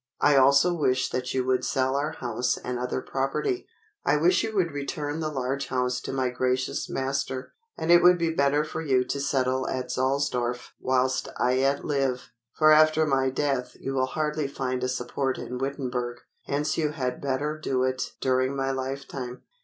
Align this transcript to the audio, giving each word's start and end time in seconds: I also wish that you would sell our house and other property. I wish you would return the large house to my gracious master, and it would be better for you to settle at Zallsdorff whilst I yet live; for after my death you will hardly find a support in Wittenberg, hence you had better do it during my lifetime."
I 0.19 0.35
also 0.35 0.73
wish 0.73 1.11
that 1.11 1.31
you 1.35 1.45
would 1.45 1.63
sell 1.63 1.95
our 1.95 2.13
house 2.13 2.57
and 2.57 2.79
other 2.79 3.01
property. 3.03 3.67
I 4.03 4.17
wish 4.17 4.43
you 4.43 4.55
would 4.55 4.71
return 4.71 5.19
the 5.19 5.29
large 5.29 5.67
house 5.67 6.01
to 6.01 6.11
my 6.11 6.29
gracious 6.31 6.89
master, 6.89 7.53
and 7.77 7.91
it 7.91 8.01
would 8.01 8.17
be 8.17 8.31
better 8.31 8.63
for 8.63 8.81
you 8.81 9.03
to 9.03 9.19
settle 9.21 9.67
at 9.67 9.91
Zallsdorff 9.91 10.69
whilst 10.79 11.27
I 11.37 11.51
yet 11.51 11.85
live; 11.85 12.31
for 12.51 12.71
after 12.71 13.05
my 13.05 13.29
death 13.29 13.77
you 13.79 13.93
will 13.93 14.07
hardly 14.07 14.47
find 14.47 14.83
a 14.83 14.89
support 14.89 15.37
in 15.37 15.59
Wittenberg, 15.59 16.21
hence 16.45 16.79
you 16.79 16.93
had 16.93 17.21
better 17.21 17.59
do 17.59 17.83
it 17.83 18.13
during 18.21 18.55
my 18.55 18.71
lifetime." 18.71 19.43